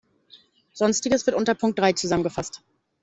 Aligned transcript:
Sonstiges 0.73 1.27
wird 1.27 1.37
unter 1.37 1.53
Punkt 1.53 1.77
drei 1.77 1.93
zusammengefasst. 1.93 2.63